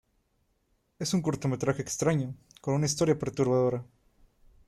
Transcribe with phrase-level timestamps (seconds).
[0.97, 3.85] Es un cortometraje extraño con una historia perturbadora.